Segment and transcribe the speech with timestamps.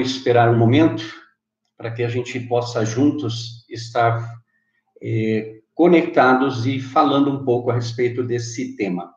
[0.00, 1.04] esperar um momento
[1.76, 4.28] para que a gente possa juntos estar
[5.02, 9.12] eh, conectados e falando um pouco a respeito desse tema.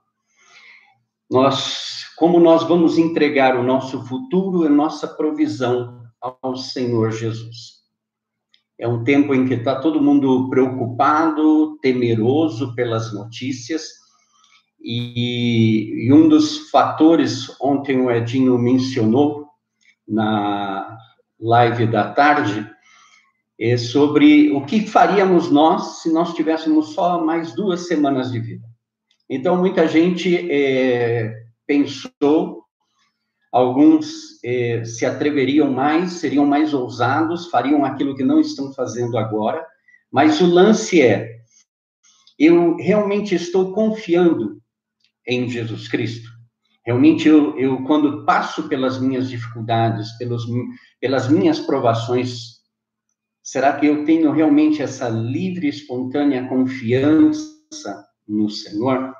[1.29, 7.81] Nós, como nós vamos entregar o nosso futuro e nossa provisão ao Senhor Jesus.
[8.77, 13.83] É um tempo em que está todo mundo preocupado, temeroso pelas notícias,
[14.79, 19.40] e, e um dos fatores, ontem o Edinho mencionou,
[20.11, 20.97] na
[21.39, 22.69] live da tarde
[23.59, 28.67] é sobre o que faríamos nós se nós tivéssemos só mais duas semanas de vida.
[29.29, 32.65] Então, muita gente é, pensou,
[33.51, 39.65] alguns é, se atreveriam mais, seriam mais ousados, fariam aquilo que não estão fazendo agora,
[40.11, 41.39] mas o lance é:
[42.37, 44.59] eu realmente estou confiando
[45.25, 46.30] em Jesus Cristo?
[46.85, 50.45] Realmente, eu, eu quando passo pelas minhas dificuldades, pelos,
[50.99, 52.61] pelas minhas provações,
[53.43, 59.15] será que eu tenho realmente essa livre, espontânea confiança no Senhor?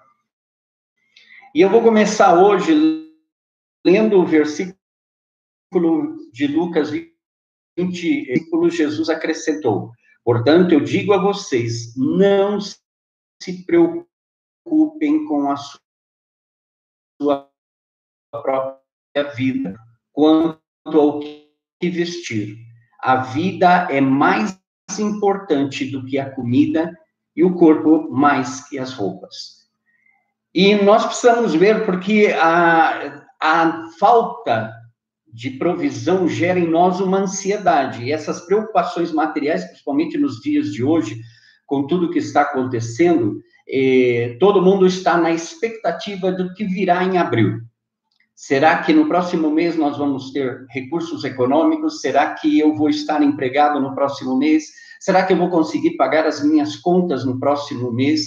[1.53, 2.73] E eu vou começar hoje
[3.85, 4.77] lendo o versículo
[6.31, 6.89] de Lucas
[7.77, 9.91] 20, versículo Jesus acrescentou.
[10.23, 15.55] Portanto, eu digo a vocês, não se preocupem com a
[17.19, 17.50] sua
[18.31, 19.75] própria vida,
[20.13, 20.59] quanto
[20.93, 22.57] ao que vestir.
[22.99, 24.57] A vida é mais
[24.99, 26.95] importante do que a comida
[27.35, 29.61] e o corpo mais que as roupas.
[30.53, 34.71] E nós precisamos ver porque a, a falta
[35.33, 38.03] de provisão gera em nós uma ansiedade.
[38.03, 41.21] E essas preocupações materiais, principalmente nos dias de hoje,
[41.65, 47.17] com tudo que está acontecendo, eh, todo mundo está na expectativa do que virá em
[47.17, 47.61] abril.
[48.35, 52.01] Será que no próximo mês nós vamos ter recursos econômicos?
[52.01, 54.65] Será que eu vou estar empregado no próximo mês?
[54.99, 58.21] Será que eu vou conseguir pagar as minhas contas no próximo mês?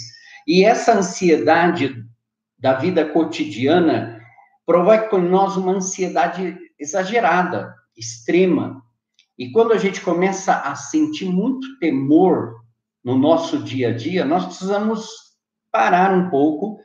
[0.47, 2.03] E essa ansiedade
[2.57, 4.21] da vida cotidiana
[4.65, 8.81] provoca em nós uma ansiedade exagerada, extrema.
[9.37, 12.55] E quando a gente começa a sentir muito temor
[13.03, 15.07] no nosso dia a dia, nós precisamos
[15.71, 16.79] parar um pouco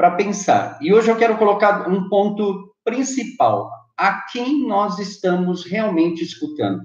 [0.00, 0.78] para pensar.
[0.80, 6.84] E hoje eu quero colocar um ponto principal, a quem nós estamos realmente escutando.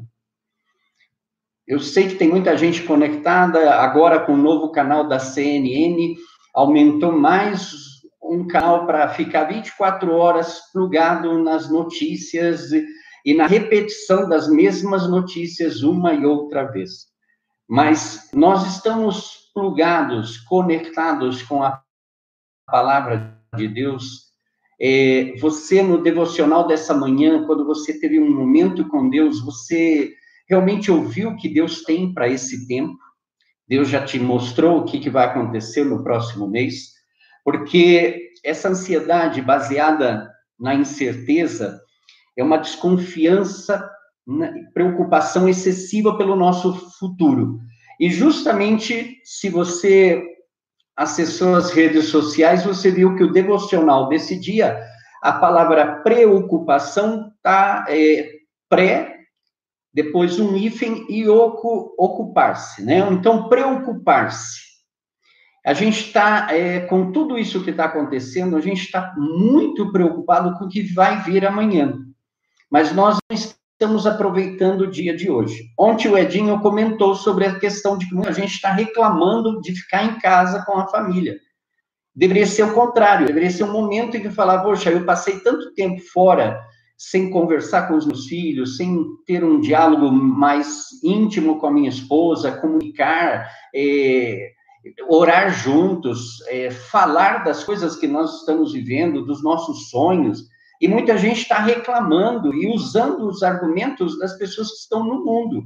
[1.66, 6.14] Eu sei que tem muita gente conectada, agora com o novo canal da CNN,
[6.53, 7.72] aumentou mais
[8.22, 15.84] um canal para ficar 24 horas plugado nas notícias e na repetição das mesmas notícias
[15.84, 17.06] uma e outra vez.
[17.66, 21.84] Mas nós estamos plugados, conectados com a
[22.66, 24.26] palavra de Deus
[24.80, 30.14] é, você, no devocional dessa manhã, quando você teve um momento com Deus, você
[30.50, 32.98] realmente ouviu o que Deus tem para esse tempo?
[33.68, 36.94] Deus já te mostrou o que, que vai acontecer no próximo mês?
[37.44, 41.80] Porque essa ansiedade baseada na incerteza
[42.38, 43.90] é uma desconfiança,
[44.74, 47.59] preocupação excessiva pelo nosso futuro.
[48.00, 50.22] E justamente se você
[50.95, 54.81] acessou as redes sociais, você viu que o devocional desse dia,
[55.22, 58.31] a palavra preocupação está é,
[58.69, 59.17] pré,
[59.94, 63.00] depois um hífen e ocu, ocupar-se, né?
[63.11, 64.66] Então, preocupar-se.
[65.66, 70.57] A gente está, é, com tudo isso que está acontecendo, a gente está muito preocupado
[70.57, 71.97] com o que vai vir amanhã.
[72.69, 73.65] Mas nós não estamos
[74.06, 75.66] aproveitando o dia de hoje.
[75.78, 80.06] Ontem o Edinho comentou sobre a questão de que muita gente está reclamando de ficar
[80.06, 81.36] em casa com a família.
[82.16, 85.74] Deveria ser o contrário, deveria ser um momento em que falar, poxa, eu passei tanto
[85.74, 86.58] tempo fora
[86.97, 91.90] sem conversar com os meus filhos, sem ter um diálogo mais íntimo com a minha
[91.90, 94.52] esposa, comunicar, é,
[95.09, 100.44] orar juntos, é, falar das coisas que nós estamos vivendo, dos nossos sonhos.
[100.85, 105.66] E muita gente está reclamando e usando os argumentos das pessoas que estão no mundo.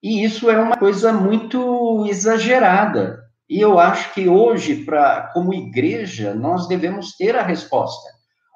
[0.00, 3.24] E isso é uma coisa muito exagerada.
[3.50, 8.08] E eu acho que hoje, pra, como igreja, nós devemos ter a resposta.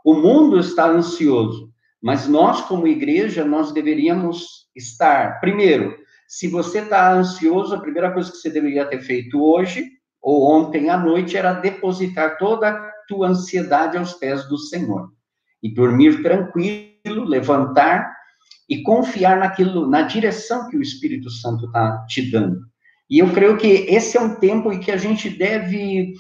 [0.05, 5.41] O mundo está ansioso, mas nós, como igreja, nós deveríamos estar.
[5.41, 5.97] Primeiro,
[6.29, 9.91] se você está ansioso, a primeira coisa que você deveria ter feito hoje
[10.23, 15.18] ou ontem à noite era depositar toda a tua ansiedade aos pés do Senhor
[15.63, 18.13] e dormir tranquilo, levantar
[18.69, 22.61] e confiar naquilo, na direção que o Espírito Santo está te dando.
[23.11, 26.13] E eu creio que esse é um tempo em que a gente deve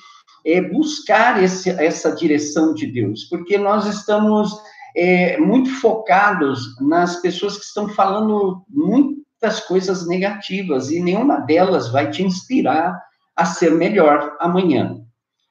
[0.44, 4.50] é, buscar esse, essa direção de Deus, porque nós estamos
[4.96, 12.11] é, muito focados nas pessoas que estão falando muitas coisas negativas e nenhuma delas vai
[12.11, 12.99] te inspirar
[13.37, 15.00] a ser melhor amanhã.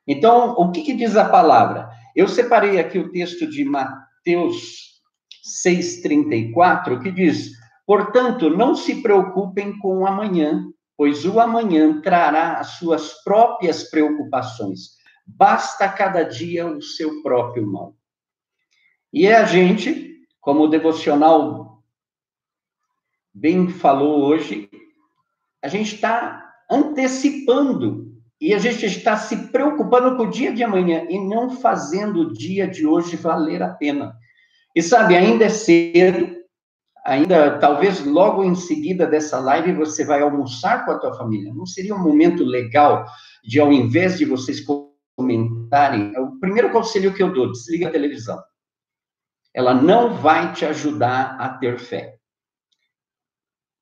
[0.07, 1.89] Então, o que, que diz a palavra?
[2.17, 5.03] Eu separei aqui o texto de Mateus
[5.63, 7.51] 6,34, que diz:
[7.85, 10.67] Portanto, não se preocupem com o amanhã,
[10.97, 14.97] pois o amanhã trará as suas próprias preocupações.
[15.27, 17.95] Basta cada dia o seu próprio mal.
[19.13, 21.83] E é a gente, como o devocional
[23.31, 24.71] bem falou hoje,
[25.61, 28.06] a gente está antecipando
[28.39, 32.33] e a gente está se preocupando com o dia de amanhã e não fazendo o
[32.33, 34.15] dia de hoje valer a pena.
[34.75, 36.37] E sabe, ainda é cedo,
[37.03, 41.53] ainda talvez logo em seguida dessa live você vai almoçar com a tua família.
[41.53, 43.05] Não seria um momento legal
[43.43, 44.63] de ao invés de vocês
[45.15, 48.39] comentarem, é o primeiro conselho que eu dou, desliga a televisão.
[49.51, 52.17] Ela não vai te ajudar a ter fé.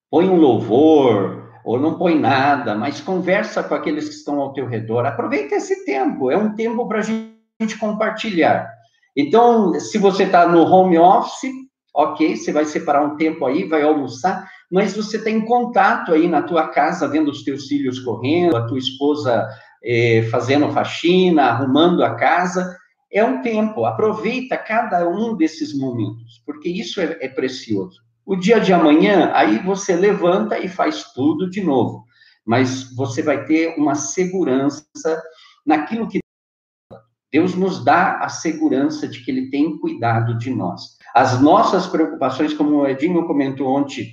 [0.10, 1.35] Põe um louvor,
[1.66, 5.04] ou não põe nada, mas conversa com aqueles que estão ao teu redor.
[5.06, 8.72] Aproveita esse tempo, é um tempo para a gente compartilhar.
[9.18, 11.52] Então, se você está no home office,
[11.94, 16.28] ok, você vai separar um tempo aí, vai almoçar, mas você está em contato aí
[16.28, 19.48] na tua casa, vendo os teus filhos correndo, a tua esposa
[19.84, 22.78] eh, fazendo faxina, arrumando a casa.
[23.12, 28.05] É um tempo, aproveita cada um desses momentos, porque isso é, é precioso.
[28.26, 32.06] O dia de amanhã, aí você levanta e faz tudo de novo,
[32.44, 34.84] mas você vai ter uma segurança
[35.66, 36.20] naquilo que
[37.32, 40.98] Deus nos dá a segurança de que Ele tem cuidado de nós.
[41.14, 44.10] As nossas preocupações, como o Edinho comentou ontem,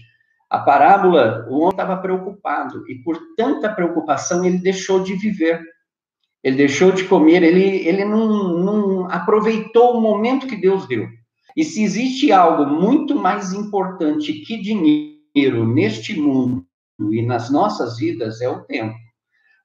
[0.51, 5.63] a parábola, o homem estava preocupado, e por tanta preocupação ele deixou de viver.
[6.45, 11.09] Ele deixou de comer, ele, ele não, não aproveitou o momento que Deus deu.
[11.57, 16.67] E se existe algo muito mais importante que dinheiro neste mundo
[17.11, 18.97] e nas nossas vidas, é o tempo.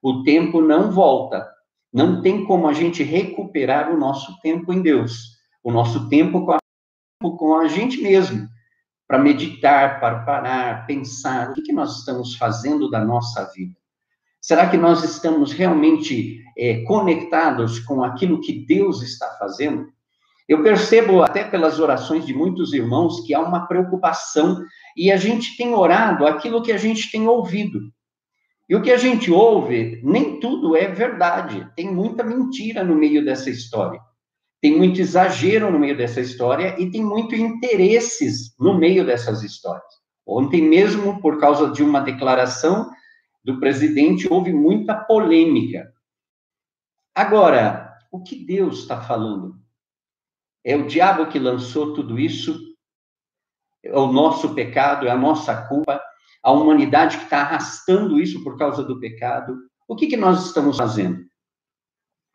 [0.02, 1.48] O tempo não volta.
[1.92, 6.52] Não tem como a gente recuperar o nosso tempo em Deus, o nosso tempo com
[6.52, 6.58] a,
[7.20, 8.46] com a gente mesmo,
[9.06, 13.74] para meditar, para parar, pensar o que, que nós estamos fazendo da nossa vida.
[14.40, 19.88] Será que nós estamos realmente é, conectados com aquilo que Deus está fazendo?
[20.48, 24.64] Eu percebo até pelas orações de muitos irmãos que há uma preocupação
[24.96, 27.80] e a gente tem orado aquilo que a gente tem ouvido.
[28.66, 31.70] E o que a gente ouve, nem tudo é verdade.
[31.76, 34.00] Tem muita mentira no meio dessa história.
[34.60, 39.84] Tem muito exagero no meio dessa história e tem muito interesses no meio dessas histórias.
[40.26, 42.90] Ontem mesmo, por causa de uma declaração
[43.44, 45.90] do presidente, houve muita polêmica.
[47.14, 49.57] Agora, o que Deus está falando?
[50.64, 52.58] É o diabo que lançou tudo isso?
[53.82, 56.00] É o nosso pecado, é a nossa culpa?
[56.42, 59.58] a humanidade que está arrastando isso por causa do pecado.
[59.86, 61.26] O que, que nós estamos fazendo?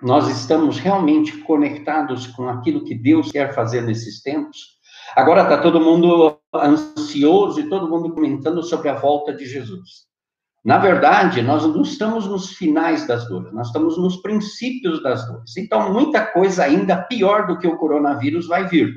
[0.02, 4.60] Nós estamos realmente conectados com aquilo que Deus quer fazer nesses tempos?
[5.16, 10.08] Agora está todo mundo ansioso e todo mundo comentando sobre a volta de Jesus.
[10.64, 15.58] Na verdade, nós não estamos nos finais das dores, nós estamos nos princípios das dores.
[15.58, 18.94] Então, muita coisa ainda pior do que o coronavírus vai vir.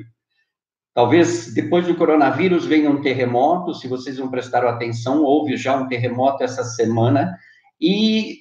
[0.93, 5.87] Talvez depois do coronavírus venha um terremoto, se vocês não prestaram atenção, houve já um
[5.87, 7.37] terremoto essa semana,
[7.79, 8.37] e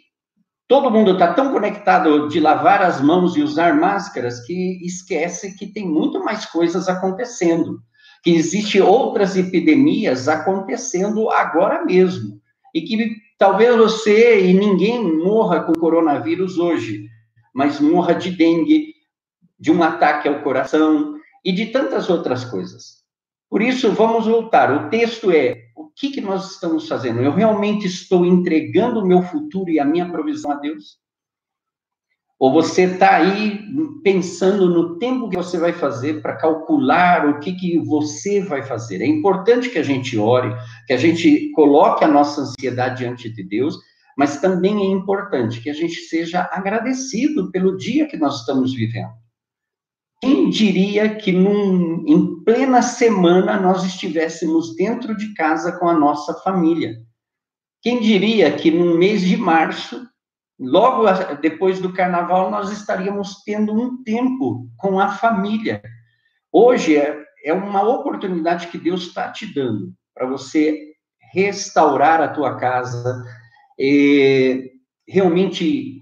[0.68, 5.66] todo mundo está tão conectado de lavar as mãos e usar máscaras que esquece que
[5.66, 7.80] tem muito mais coisas acontecendo,
[8.23, 12.40] que existe outras epidemias acontecendo agora mesmo,
[12.76, 17.09] e que talvez você e ninguém morra com coronavírus hoje,
[17.54, 18.92] mas morra de dengue,
[19.59, 23.02] de um ataque ao coração, e de tantas outras coisas.
[23.49, 24.71] Por isso, vamos voltar.
[24.71, 27.23] O texto é: o que, que nós estamos fazendo?
[27.23, 30.99] Eu realmente estou entregando o meu futuro e a minha provisão a Deus?
[32.38, 33.64] Ou você está aí
[34.02, 39.00] pensando no tempo que você vai fazer para calcular o que, que você vai fazer?
[39.00, 40.54] É importante que a gente ore,
[40.86, 43.78] que a gente coloque a nossa ansiedade diante de Deus,
[44.18, 49.12] mas também é importante que a gente seja agradecido pelo dia que nós estamos vivendo.
[50.20, 56.34] Quem diria que num, em plena semana nós estivéssemos dentro de casa com a nossa
[56.34, 56.96] família?
[57.82, 60.06] Quem diria que no mês de março,
[60.58, 61.04] logo
[61.40, 65.82] depois do carnaval, nós estaríamos tendo um tempo com a família?
[66.52, 70.92] Hoje é, é uma oportunidade que Deus está te dando para você
[71.32, 73.22] restaurar a tua casa,
[73.78, 74.72] e
[75.06, 76.00] realmente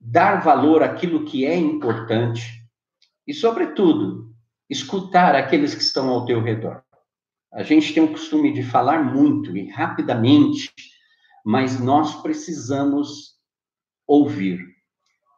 [0.00, 2.62] dar valor àquilo que é importante
[3.26, 4.34] e, sobretudo,
[4.68, 6.82] escutar aqueles que estão ao teu redor.
[7.52, 10.72] A gente tem o costume de falar muito e rapidamente,
[11.44, 13.33] mas nós precisamos
[14.06, 14.60] ouvir.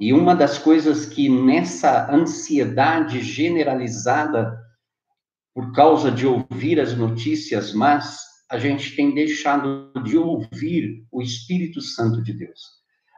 [0.00, 4.58] E uma das coisas que nessa ansiedade generalizada,
[5.54, 8.18] por causa de ouvir as notícias mas
[8.50, 12.60] a gente tem deixado de ouvir o Espírito Santo de Deus.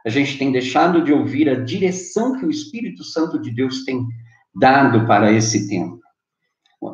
[0.05, 4.07] A gente tem deixado de ouvir a direção que o Espírito Santo de Deus tem
[4.55, 5.99] dado para esse tempo.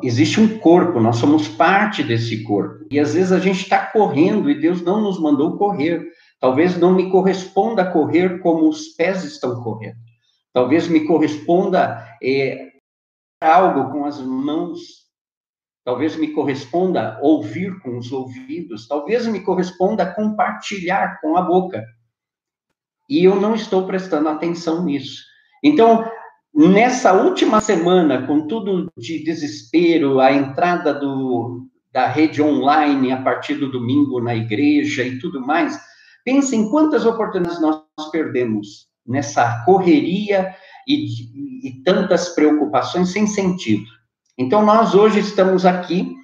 [0.02, 2.84] Existe um corpo, nós somos parte desse corpo.
[2.90, 6.04] E às vezes a gente está correndo e Deus não nos mandou correr.
[6.40, 9.96] Talvez não me corresponda correr como os pés estão correndo.
[10.52, 12.70] Talvez me corresponda é,
[13.40, 15.06] algo com as mãos.
[15.84, 18.88] Talvez me corresponda ouvir com os ouvidos.
[18.88, 21.84] Talvez me corresponda compartilhar com a boca.
[23.08, 25.22] E eu não estou prestando atenção nisso.
[25.62, 26.10] Então,
[26.54, 33.54] nessa última semana, com tudo de desespero, a entrada do, da rede online a partir
[33.54, 35.78] do domingo na igreja e tudo mais,
[36.26, 40.52] Pensem quantas oportunidades nós perdemos nessa correria
[40.84, 43.86] e, e tantas preocupações sem sentido.
[44.36, 46.16] Então, nós hoje estamos aqui.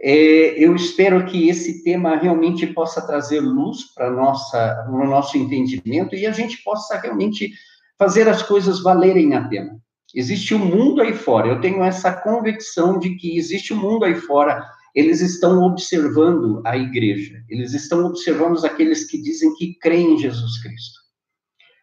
[0.00, 6.14] É, eu espero que esse tema realmente possa trazer luz para nossa, o nosso entendimento
[6.14, 7.50] e a gente possa realmente
[7.98, 9.76] fazer as coisas valerem a pena.
[10.14, 11.48] Existe um mundo aí fora.
[11.48, 16.76] Eu tenho essa convicção de que existe um mundo aí fora eles estão observando a
[16.76, 21.00] igreja, eles estão observando aqueles que dizem que creem em Jesus Cristo.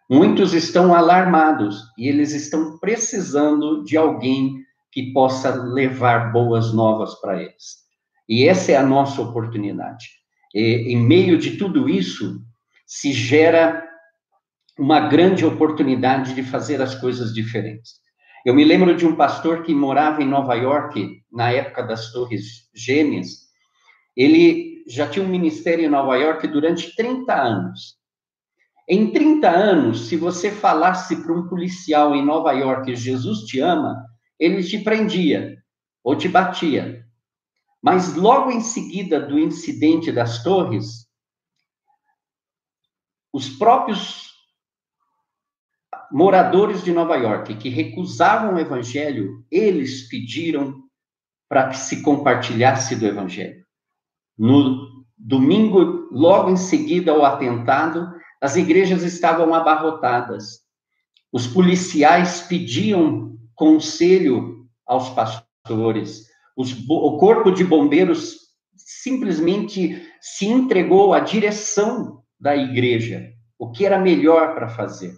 [0.09, 4.55] Muitos estão alarmados e eles estão precisando de alguém
[4.91, 7.77] que possa levar boas novas para eles.
[8.27, 10.07] E essa é a nossa oportunidade.
[10.53, 12.41] E, em meio de tudo isso,
[12.85, 13.87] se gera
[14.77, 17.99] uma grande oportunidade de fazer as coisas diferentes.
[18.45, 22.69] Eu me lembro de um pastor que morava em Nova York, na época das Torres
[22.73, 23.49] Gêmeas.
[24.15, 27.99] Ele já tinha um ministério em Nova York durante 30 anos.
[28.87, 34.03] Em 30 anos, se você falasse para um policial em Nova York, Jesus te ama,
[34.39, 35.57] ele te prendia
[36.03, 37.05] ou te batia.
[37.81, 41.07] Mas logo em seguida do incidente das torres,
[43.31, 44.28] os próprios
[46.11, 50.75] moradores de Nova York que recusavam o evangelho, eles pediram
[51.47, 53.65] para que se compartilhasse do evangelho.
[54.37, 58.07] No domingo, logo em seguida ao atentado,
[58.41, 60.59] as igrejas estavam abarrotadas.
[61.31, 66.27] Os policiais pediam conselho aos pastores.
[66.55, 68.37] Os, o corpo de bombeiros
[68.75, 75.13] simplesmente se entregou à direção da igreja, o que era melhor para fazer.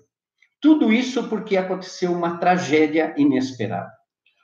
[0.61, 3.91] Tudo isso porque aconteceu uma tragédia inesperada.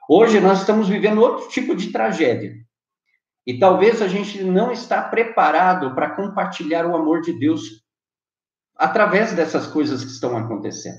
[0.10, 2.56] Hoje nós estamos vivendo outro tipo de tragédia.
[3.46, 7.84] E talvez a gente não está preparado para compartilhar o amor de Deus
[8.76, 10.98] através dessas coisas que estão acontecendo.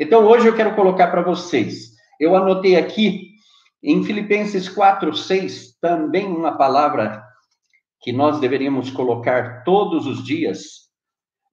[0.00, 1.90] Então hoje eu quero colocar para vocês.
[2.18, 3.34] Eu anotei aqui
[3.82, 7.22] em Filipenses 4, 6, também uma palavra
[8.00, 10.83] que nós deveríamos colocar todos os dias,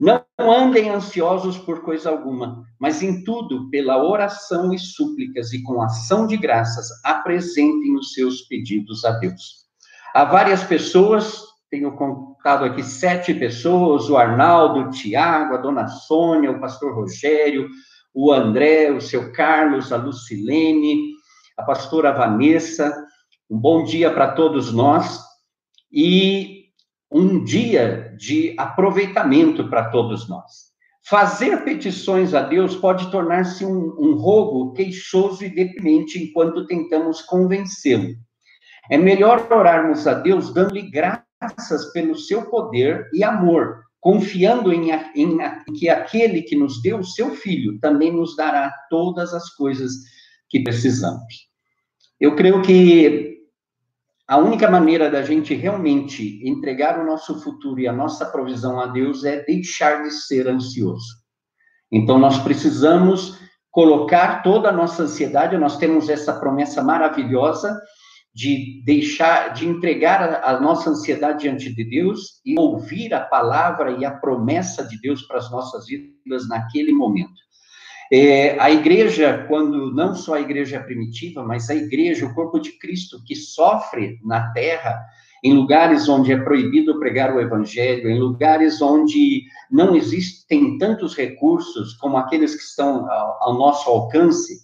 [0.01, 5.79] não andem ansiosos por coisa alguma, mas em tudo, pela oração e súplicas e com
[5.79, 9.67] ação de graças, apresentem os seus pedidos a Deus.
[10.15, 16.49] Há várias pessoas, tenho contado aqui sete pessoas: o Arnaldo, o Tiago, a dona Sônia,
[16.49, 17.69] o pastor Rogério,
[18.11, 21.11] o André, o seu Carlos, a Lucilene,
[21.55, 22.91] a pastora Vanessa.
[23.47, 25.19] Um bom dia para todos nós.
[25.91, 26.60] E
[27.11, 30.71] um dia de aproveitamento para todos nós.
[31.07, 38.15] Fazer petições a Deus pode tornar-se um, um rogo queixoso e deprimente enquanto tentamos convencê-lo.
[38.89, 45.39] É melhor orarmos a Deus dando-lhe graças pelo seu poder e amor, confiando em, em,
[45.41, 49.91] em que aquele que nos deu o seu filho também nos dará todas as coisas
[50.49, 51.49] que precisamos.
[52.19, 53.30] Eu creio que
[54.31, 58.87] a única maneira da gente realmente entregar o nosso futuro e a nossa provisão a
[58.87, 61.17] Deus é deixar de ser ansioso.
[61.91, 63.37] Então, nós precisamos
[63.69, 67.77] colocar toda a nossa ansiedade, nós temos essa promessa maravilhosa
[68.33, 73.91] de deixar, de entregar a, a, nossa ansiedade diante de Deus e ouvir a palavra
[73.99, 77.33] e a promessa de Deus para as nossas vidas naquele momento.
[78.13, 82.77] É, a igreja, quando não só a igreja primitiva, mas a igreja, o corpo de
[82.77, 85.01] Cristo, que sofre na terra,
[85.41, 91.93] em lugares onde é proibido pregar o evangelho, em lugares onde não existem tantos recursos
[91.93, 94.59] como aqueles que estão ao, ao nosso alcance,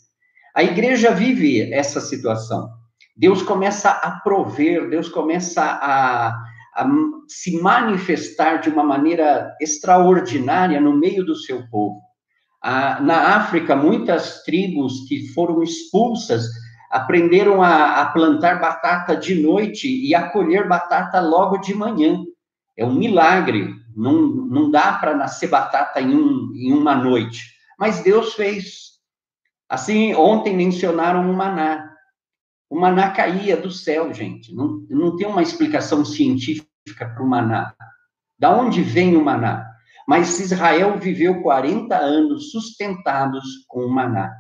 [0.53, 2.69] a igreja vive essa situação.
[3.15, 6.29] Deus começa a prover, Deus começa a,
[6.75, 6.89] a
[7.29, 12.06] se manifestar de uma maneira extraordinária no meio do seu povo.
[13.01, 16.43] Na África, muitas tribos que foram expulsas
[16.89, 22.23] aprenderam a, a, plantar batata de noite e a colher batata logo de manhã.
[22.75, 23.73] É um milagre.
[23.95, 27.41] Não, não dá para nascer batata em, um, em uma noite.
[27.79, 28.97] Mas Deus fez.
[29.69, 31.93] Assim, ontem mencionaram o maná.
[32.69, 34.53] O maná caía do céu, gente.
[34.53, 36.67] Não, não tem uma explicação científica
[37.13, 37.73] para o maná.
[38.37, 39.76] Da onde vem o maná?
[40.07, 44.31] Mas Israel viveu 40 anos sustentados com o maná.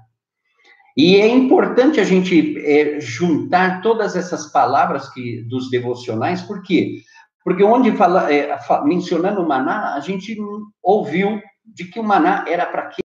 [0.95, 7.01] E é importante a gente é, juntar todas essas palavras que dos devocionais, por quê?
[7.43, 10.35] Porque onde fala, é, mencionando o maná, a gente
[10.81, 13.01] ouviu de que o maná era para que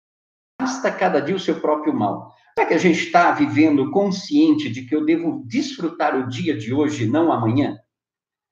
[0.60, 2.34] basta cada dia o seu próprio mal.
[2.58, 6.74] Será que a gente está vivendo consciente de que eu devo desfrutar o dia de
[6.74, 7.78] hoje, não amanhã?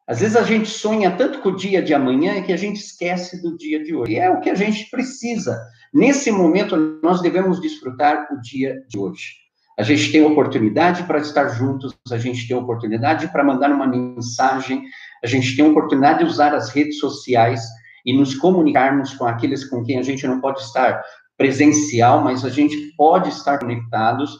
[0.08, 3.42] Às vezes a gente sonha tanto com o dia de amanhã que a gente esquece
[3.42, 4.14] do dia de hoje.
[4.14, 5.60] E é o que a gente precisa.
[5.92, 9.34] Nesse momento, nós devemos desfrutar o dia de hoje.
[9.78, 14.84] A gente tem oportunidade para estar juntos, a gente tem oportunidade para mandar uma mensagem,
[15.24, 17.62] a gente tem oportunidade de usar as redes sociais
[18.06, 21.04] e nos comunicarmos com aqueles com quem a gente não pode estar
[21.36, 24.38] presencial, mas a gente pode estar conectados.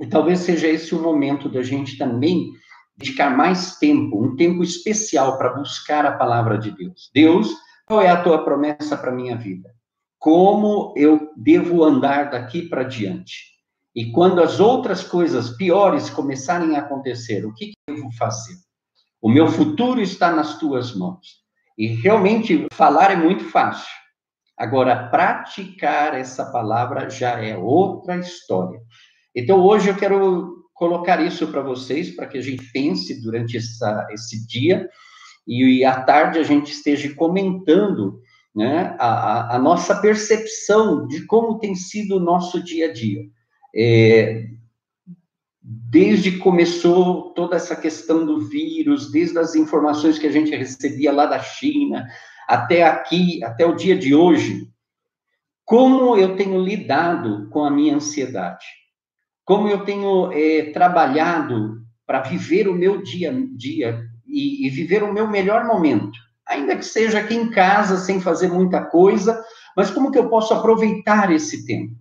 [0.00, 2.50] E talvez seja esse o momento da gente também
[2.96, 7.10] dedicar mais tempo, um tempo especial para buscar a palavra de Deus.
[7.14, 7.54] Deus,
[7.86, 9.74] qual é a tua promessa para minha vida?
[10.18, 13.56] Como eu devo andar daqui para diante?
[13.94, 18.54] E quando as outras coisas piores começarem a acontecer, o que, eu vou fazer?
[19.22, 21.44] O meu futuro está nas tuas mãos.
[21.78, 23.90] E realmente falar é muito fácil.
[24.56, 28.80] Agora, praticar essa palavra já é outra história.
[29.34, 34.06] Então, hoje eu quero colocar isso para vocês, para que a gente pense durante essa,
[34.12, 34.88] esse dia
[35.46, 38.20] e, e à tarde a gente esteja comentando
[38.54, 43.22] né, a, a, nossa percepção de como tem sido o nosso dia a dia.
[43.74, 44.48] É,
[45.62, 51.10] desde que começou toda essa questão do vírus, desde as informações que a gente recebia
[51.10, 52.06] lá da China,
[52.46, 54.68] até aqui, até o dia de hoje,
[55.64, 58.64] como eu tenho lidado com a minha ansiedade
[59.46, 65.04] como eu tenho é, trabalhado para viver o meu dia a dia e, e, viver
[65.04, 69.40] o meu melhor momento, ainda que seja aqui em casa, sem fazer muita coisa,
[69.76, 71.94] mas como que eu posso aproveitar esse tempo?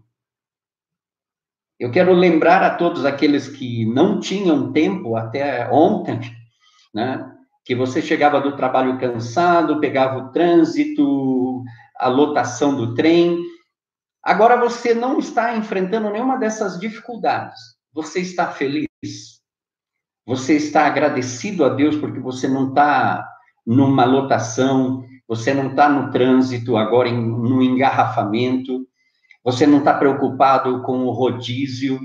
[1.79, 6.19] Eu quero lembrar a todos aqueles que não tinham tempo até ontem,
[6.93, 7.31] né?
[7.63, 11.63] Que você chegava do trabalho cansado, pegava o trânsito,
[11.99, 13.38] a lotação do trem,
[14.25, 17.59] Agora você não está enfrentando nenhuma dessas dificuldades.
[17.93, 18.88] Você está feliz?
[20.25, 23.23] Você está agradecido a Deus porque você não está
[23.63, 28.88] numa lotação, você não está no trânsito agora em, no engarrafamento,
[29.43, 31.99] você não está preocupado com o rodízio,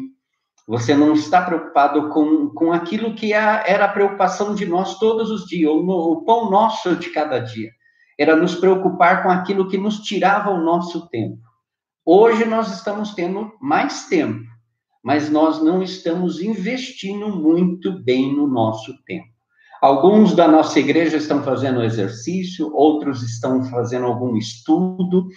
[0.69, 5.31] você não está preocupado com, com aquilo que é, era a preocupação de nós todos
[5.31, 7.71] os dias, o, o pão nosso de cada dia.
[8.19, 11.50] Era nos preocupar com aquilo que nos tirava o nosso tempo.
[12.05, 14.45] Hoje nós estamos tendo mais tempo,
[15.05, 19.29] mas nós não estamos investindo muito bem no nosso tempo.
[19.83, 25.29] Alguns da nossa igreja estão fazendo exercício, outros estão fazendo algum estudo,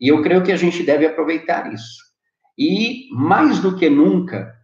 [0.00, 2.04] e eu creio que a gente deve aproveitar isso.
[2.58, 4.54] E, mais do que nunca,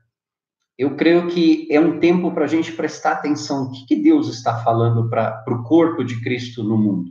[0.78, 3.64] eu creio que é um tempo para a gente prestar atenção.
[3.64, 7.10] O que, que Deus está falando para o corpo de Cristo no mundo?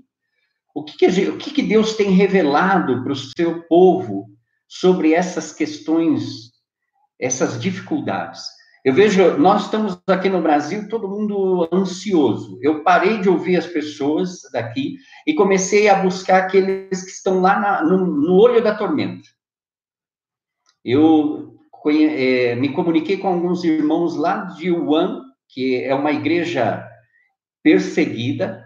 [0.74, 4.32] O que, que, o que, que Deus tem revelado para o seu povo
[4.72, 6.54] sobre essas questões,
[7.20, 8.42] essas dificuldades.
[8.86, 12.58] Eu vejo, nós estamos aqui no Brasil, todo mundo ansioso.
[12.62, 14.96] Eu parei de ouvir as pessoas daqui
[15.28, 19.28] e comecei a buscar aqueles que estão lá na, no, no, olho da tormenta.
[20.84, 26.88] Eu é, me comuniquei com alguns irmãos lá de Wuhan, que é uma igreja
[27.62, 28.66] perseguida,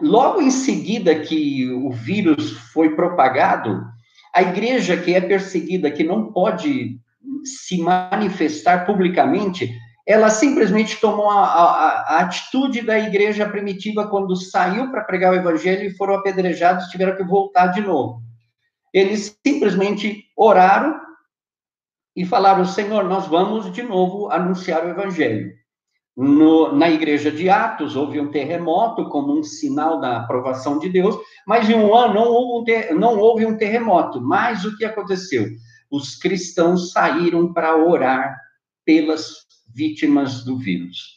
[0.00, 3.84] logo em seguida que o vírus foi propagado,
[4.34, 6.98] a igreja que é perseguida, que não pode
[7.44, 9.70] se manifestar publicamente,
[10.06, 15.36] ela simplesmente tomou a, a, a atitude da igreja primitiva quando saiu para pregar o
[15.36, 18.20] evangelho e foram apedrejados, tiveram que voltar de novo.
[18.92, 21.00] Eles simplesmente oraram
[22.14, 25.52] e falaram: Senhor, nós vamos de novo anunciar o evangelho.
[26.16, 31.14] No, na igreja de Atos, houve um terremoto como um sinal da aprovação de Deus,
[31.46, 34.20] mas em um ano não houve um, ter, não houve um terremoto.
[34.20, 35.46] Mas o que aconteceu?
[35.90, 38.34] Os cristãos saíram para orar
[38.84, 41.16] pelas vítimas do vírus.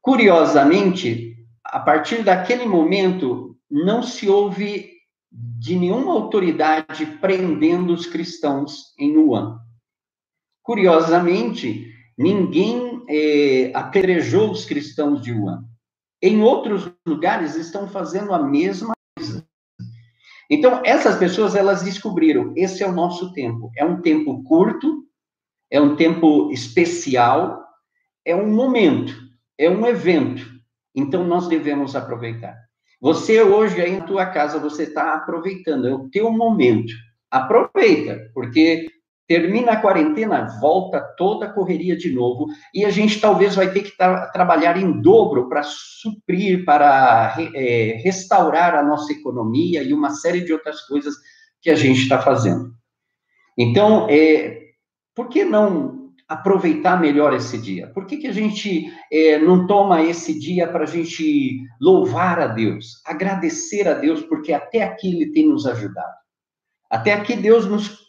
[0.00, 4.92] Curiosamente, a partir daquele momento, não se houve
[5.30, 9.58] de nenhuma autoridade prendendo os cristãos em Wuhan.
[10.62, 13.72] Curiosamente, ninguém é,
[14.50, 15.64] os cristãos de Wuhan.
[16.20, 19.46] Em outros lugares estão fazendo a mesma coisa.
[20.50, 23.70] Então, essas pessoas, elas descobriram, esse é o nosso tempo.
[23.76, 25.04] É um tempo curto,
[25.70, 27.62] é um tempo especial,
[28.24, 29.14] é um momento,
[29.56, 30.44] é um evento.
[30.94, 32.56] Então, nós devemos aproveitar.
[33.00, 36.92] Você hoje aí na tua casa, você está aproveitando, é o teu momento.
[37.30, 38.88] Aproveita, porque
[39.28, 43.82] termina a quarentena, volta toda a correria de novo, e a gente talvez vai ter
[43.82, 50.10] que tra trabalhar em dobro para suprir, para é, restaurar a nossa economia e uma
[50.10, 51.14] série de outras coisas
[51.60, 52.72] que a gente está fazendo.
[53.56, 54.70] Então, é,
[55.14, 57.88] por que não aproveitar melhor esse dia?
[57.88, 62.46] Por que, que a gente é, não toma esse dia para a gente louvar a
[62.46, 66.16] Deus, agradecer a Deus, porque até aqui Ele tem nos ajudado.
[66.88, 68.07] Até aqui Deus nos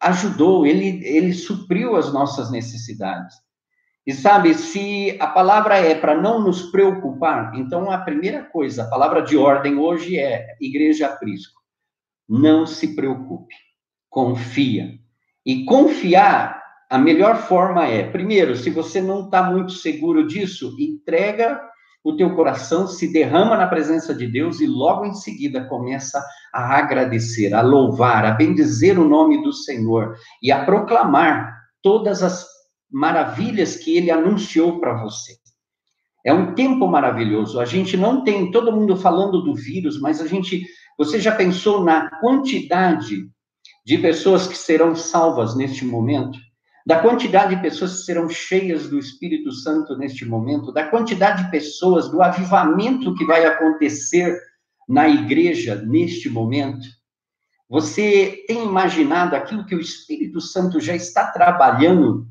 [0.00, 3.34] ajudou, ele, ele supriu as nossas necessidades.
[4.06, 8.88] E sabe, se a palavra é para não nos preocupar, então a primeira coisa, a
[8.88, 11.60] palavra de ordem hoje é igreja aprisco.
[12.28, 13.54] Não se preocupe,
[14.08, 14.98] confia.
[15.44, 21.60] E confiar, a melhor forma é, primeiro, se você não está muito seguro disso, entrega
[22.06, 26.78] o teu coração se derrama na presença de Deus e logo em seguida começa a
[26.78, 32.46] agradecer, a louvar, a bendizer o nome do Senhor e a proclamar todas as
[32.88, 35.32] maravilhas que ele anunciou para você.
[36.24, 37.58] É um tempo maravilhoso.
[37.58, 40.64] A gente não tem todo mundo falando do vírus, mas a gente,
[40.96, 43.28] você já pensou na quantidade
[43.84, 46.38] de pessoas que serão salvas neste momento?
[46.86, 51.50] Da quantidade de pessoas que serão cheias do Espírito Santo neste momento, da quantidade de
[51.50, 54.40] pessoas, do avivamento que vai acontecer
[54.88, 56.86] na igreja neste momento.
[57.68, 62.28] Você tem imaginado aquilo que o Espírito Santo já está trabalhando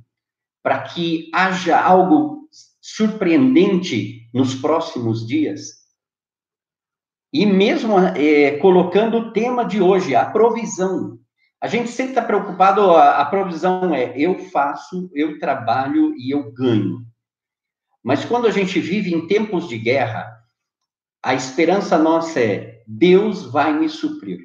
[0.63, 2.47] para que haja algo
[2.79, 5.83] surpreendente nos próximos dias?
[7.33, 11.19] E mesmo é, colocando o tema de hoje, a provisão.
[11.61, 16.51] A gente sempre está preocupado, a, a provisão é eu faço, eu trabalho e eu
[16.51, 17.05] ganho.
[18.03, 20.31] Mas quando a gente vive em tempos de guerra,
[21.23, 24.39] a esperança nossa é Deus vai me suprir.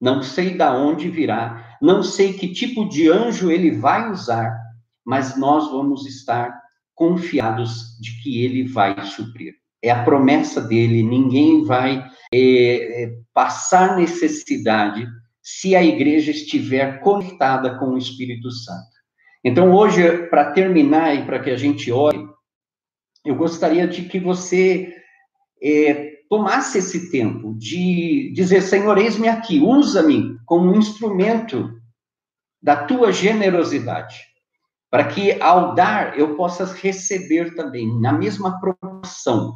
[0.00, 4.56] Não sei da onde virá, não sei que tipo de anjo ele vai usar,
[5.04, 6.56] mas nós vamos estar
[6.94, 9.54] confiados de que ele vai suprir.
[9.82, 15.06] É a promessa dele, ninguém vai é, passar necessidade
[15.48, 18.90] se a igreja estiver conectada com o Espírito Santo.
[19.44, 22.18] Então, hoje, para terminar e para que a gente ore,
[23.24, 24.92] eu gostaria de que você
[25.62, 31.70] é, tomasse esse tempo de dizer: Senhor, eis-me aqui, usa-me como instrumento
[32.60, 34.18] da tua generosidade,
[34.90, 39.54] para que ao dar eu possa receber também na mesma proporção.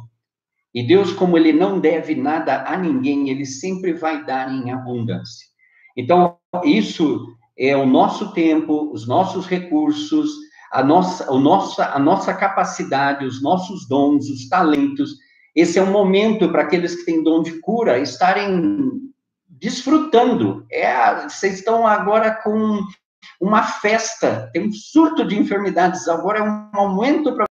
[0.73, 5.50] E Deus, como Ele não deve nada a ninguém, Ele sempre vai dar em abundância.
[5.95, 7.27] Então, isso
[7.57, 10.29] é o nosso tempo, os nossos recursos,
[10.71, 15.15] a nossa, o nossa, a nossa capacidade, os nossos dons, os talentos.
[15.55, 19.01] Esse é um momento para aqueles que têm dom de cura estarem
[19.47, 20.65] desfrutando.
[20.71, 22.81] É, vocês estão agora com
[23.39, 27.45] uma festa, tem um surto de enfermidades, agora é um momento para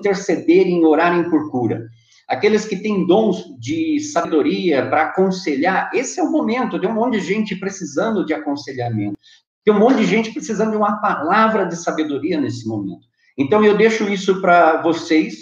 [0.00, 1.88] intercederem, orarem por cura
[2.28, 6.78] aqueles que têm dons de sabedoria para aconselhar, esse é o momento.
[6.78, 9.18] Tem um monte de gente precisando de aconselhamento.
[9.64, 13.06] Tem um monte de gente precisando de uma palavra de sabedoria nesse momento.
[13.36, 15.36] Então, eu deixo isso para vocês,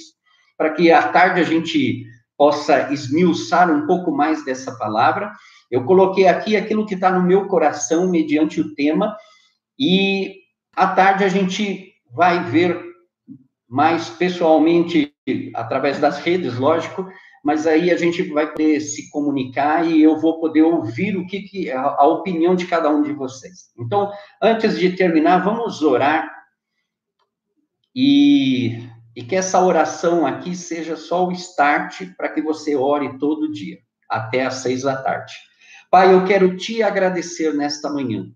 [0.56, 2.04] para que à tarde a gente
[2.36, 5.32] possa esmiuçar um pouco mais dessa palavra.
[5.70, 9.16] Eu coloquei aqui aquilo que está no meu coração, mediante o tema,
[9.78, 10.36] e
[10.74, 12.80] à tarde a gente vai ver
[13.68, 15.15] mais pessoalmente
[15.54, 17.10] através das redes, lógico,
[17.42, 21.42] mas aí a gente vai poder se comunicar e eu vou poder ouvir o que,
[21.42, 23.70] que a, a opinião de cada um de vocês.
[23.78, 24.10] Então,
[24.42, 26.30] antes de terminar, vamos orar
[27.94, 33.52] e, e que essa oração aqui seja só o start para que você ore todo
[33.52, 35.32] dia, até às seis da tarde.
[35.90, 38.30] Pai, eu quero te agradecer nesta manhã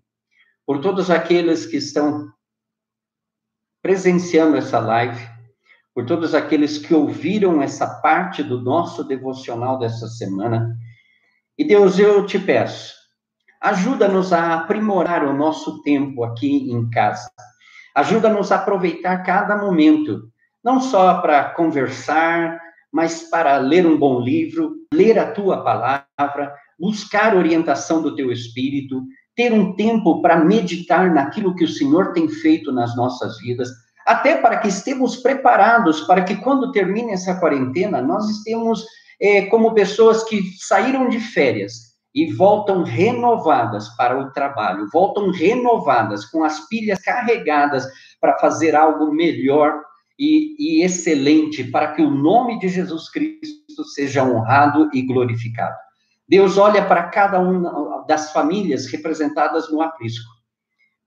[0.65, 2.31] por todos aqueles que estão
[3.81, 5.19] presenciando essa live,
[5.93, 10.75] por todos aqueles que ouviram essa parte do nosso devocional dessa semana.
[11.57, 12.93] E Deus, eu te peço,
[13.61, 17.29] ajuda-nos a aprimorar o nosso tempo aqui em casa.
[17.93, 20.29] Ajuda-nos a aproveitar cada momento,
[20.63, 22.57] não só para conversar,
[22.91, 29.03] mas para ler um bom livro, ler a tua palavra, buscar orientação do teu espírito,
[29.35, 33.69] ter um tempo para meditar naquilo que o Senhor tem feito nas nossas vidas,
[34.05, 38.85] até para que estemos preparados para que quando termine essa quarentena, nós estemos
[39.19, 46.25] é, como pessoas que saíram de férias e voltam renovadas para o trabalho, voltam renovadas,
[46.25, 47.87] com as pilhas carregadas
[48.19, 49.81] para fazer algo melhor
[50.19, 55.75] e, e excelente, para que o nome de Jesus Cristo seja honrado e glorificado.
[56.27, 60.29] Deus olha para cada uma das famílias representadas no aprisco,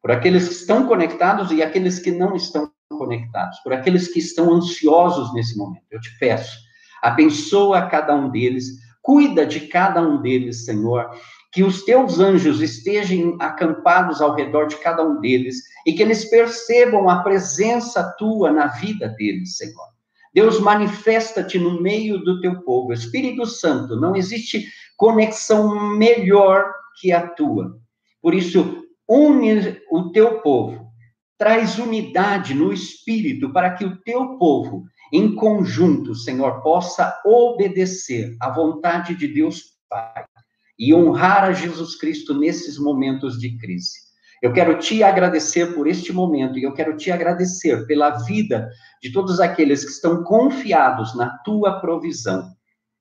[0.00, 4.52] por aqueles que estão conectados e aqueles que não estão conectados, por aqueles que estão
[4.52, 5.84] ansiosos nesse momento.
[5.90, 6.58] Eu te peço,
[7.02, 8.66] abençoa cada um deles,
[9.02, 11.10] cuida de cada um deles, Senhor,
[11.52, 16.24] que os teus anjos estejam acampados ao redor de cada um deles e que eles
[16.24, 19.94] percebam a presença tua na vida deles, Senhor.
[20.34, 22.92] Deus, manifesta-te no meio do teu povo.
[22.92, 27.78] Espírito Santo, não existe conexão melhor que a tua.
[28.20, 30.88] Por isso, une o teu povo,
[31.38, 38.50] traz unidade no espírito para que o teu povo, em conjunto, Senhor, possa obedecer à
[38.50, 40.24] vontade de Deus Pai
[40.78, 44.04] e honrar a Jesus Cristo nesses momentos de crise.
[44.42, 48.68] Eu quero te agradecer por este momento e eu quero te agradecer pela vida
[49.00, 52.50] de todos aqueles que estão confiados na tua provisão,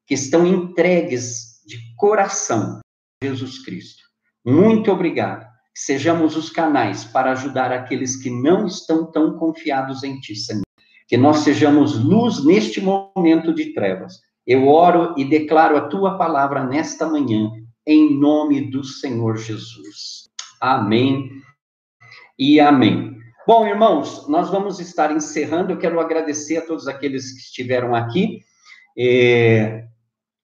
[0.07, 2.79] que estão entregues de coração
[3.21, 4.03] a Jesus Cristo.
[4.45, 5.52] Muito obrigado.
[5.75, 10.63] Sejamos os canais para ajudar aqueles que não estão tão confiados em ti, Senhor.
[11.07, 14.19] Que nós sejamos luz neste momento de trevas.
[14.45, 17.49] Eu oro e declaro a tua palavra nesta manhã
[17.85, 20.29] em nome do Senhor Jesus.
[20.61, 21.29] Amém
[22.37, 23.17] e amém.
[23.45, 25.73] Bom, irmãos, nós vamos estar encerrando.
[25.73, 28.39] Eu quero agradecer a todos aqueles que estiveram aqui.
[28.97, 29.85] É,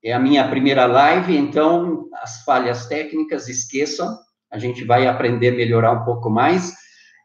[0.04, 4.18] é a minha primeira live, então as falhas técnicas esqueçam.
[4.52, 6.74] A gente vai aprender a melhorar um pouco mais.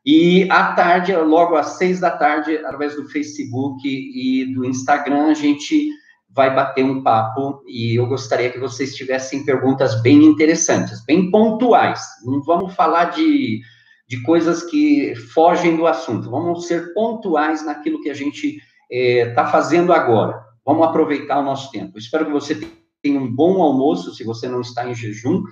[0.04, 5.34] E à tarde, logo às seis da tarde, através do Facebook e do Instagram, a
[5.34, 5.88] gente
[6.34, 12.02] vai bater um papo e eu gostaria que vocês tivessem perguntas bem interessantes, bem pontuais.
[12.24, 13.60] Não vamos falar de,
[14.08, 18.58] de coisas que fogem do assunto, vamos ser pontuais naquilo que a gente
[18.90, 20.42] está eh, é, fazendo agora.
[20.66, 21.96] Vamos aproveitar o nosso tempo.
[21.96, 22.60] Espero que você
[23.00, 25.42] tenha um bom almoço, se você não está em jejum,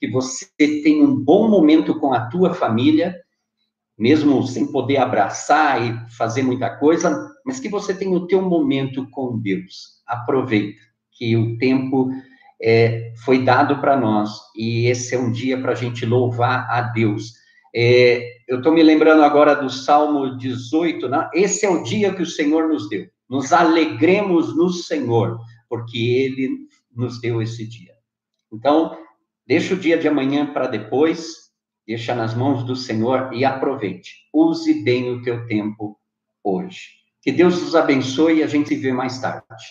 [0.00, 3.14] que você tenha um bom momento com a tua família,
[3.98, 9.06] mesmo sem poder abraçar e fazer muita coisa, mas que você tenha o teu momento
[9.10, 10.80] com Deus aproveita,
[11.12, 12.10] que o tempo
[12.60, 16.80] é, foi dado para nós e esse é um dia para a gente louvar a
[16.80, 17.34] Deus.
[17.74, 21.30] É, eu estou me lembrando agora do Salmo 18, né?
[21.32, 23.06] esse é o dia que o Senhor nos deu.
[23.28, 27.92] Nos alegremos no Senhor, porque Ele nos deu esse dia.
[28.52, 28.96] Então,
[29.50, 31.50] deixa o dia de amanhã para depois,
[31.84, 34.12] deixa nas mãos do Senhor e aproveite.
[34.32, 35.98] Use bem o teu tempo
[36.44, 36.90] hoje.
[37.20, 39.64] Que Deus nos abençoe e a gente se vê mais tarde.